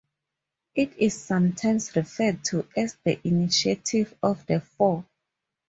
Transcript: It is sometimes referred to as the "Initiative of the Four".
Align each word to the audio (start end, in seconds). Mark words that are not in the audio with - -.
It 0.73 0.97
is 0.97 1.13
sometimes 1.13 1.95
referred 1.95 2.43
to 2.45 2.67
as 2.75 2.97
the 3.03 3.19
"Initiative 3.23 4.15
of 4.23 4.43
the 4.47 4.59
Four". 4.61 5.05